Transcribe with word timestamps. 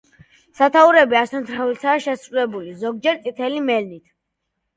სათაურები 0.61 1.17
ასომთავრულითაა 1.19 1.99
შესრულებული, 2.07 2.73
ზოგჯერ 2.85 3.21
წითელი 3.29 3.63
მელნით. 3.69 4.05